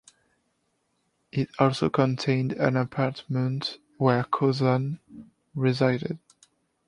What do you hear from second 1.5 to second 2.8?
also contained an